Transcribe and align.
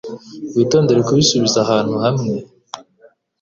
Witondere 0.55 0.99
kubisubiza 1.07 1.57
ahantu 1.65 1.95
hamwe. 2.03 2.33